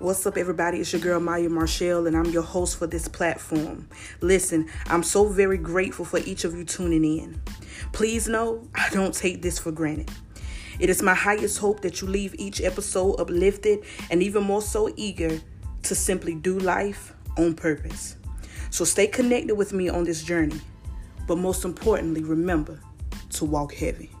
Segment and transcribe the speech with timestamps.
[0.00, 0.78] What's up, everybody?
[0.78, 3.88] It's your girl Maya Marchelle, and I'm your host for this platform.
[4.20, 7.42] Listen, I'm so very grateful for each of you tuning in.
[7.92, 10.08] Please know I don't take this for granted.
[10.78, 14.88] It is my highest hope that you leave each episode uplifted and even more so
[14.94, 15.40] eager
[15.82, 18.18] to simply do life on purpose.
[18.70, 20.60] So stay connected with me on this journey,
[21.26, 22.78] but most importantly, remember
[23.30, 24.12] to walk heavy.